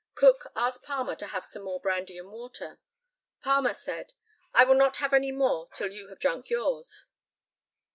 Cook 0.15 0.47
asked 0.55 0.81
Palmer 0.81 1.13
to 1.17 1.27
have 1.27 1.45
some 1.45 1.61
more 1.61 1.79
brandy 1.79 2.17
and 2.17 2.31
water. 2.31 2.79
Palmer 3.43 3.75
said, 3.75 4.13
"I 4.51 4.63
will 4.63 4.73
not 4.73 4.95
have 4.95 5.13
any 5.13 5.31
more 5.31 5.69
till 5.75 5.91
you 5.91 6.07
have 6.07 6.17
drunk 6.17 6.49
yours." 6.49 7.05